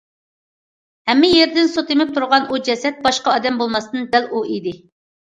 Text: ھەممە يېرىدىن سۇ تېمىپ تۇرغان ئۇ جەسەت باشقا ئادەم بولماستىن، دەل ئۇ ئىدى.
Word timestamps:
ھەممە 1.09 1.27
يېرىدىن 1.33 1.67
سۇ 1.73 1.83
تېمىپ 1.89 2.13
تۇرغان 2.15 2.47
ئۇ 2.53 2.57
جەسەت 2.69 2.97
باشقا 3.03 3.35
ئادەم 3.35 3.59
بولماستىن، 3.61 4.07
دەل 4.15 4.25
ئۇ 4.25 4.41
ئىدى. 4.55 4.75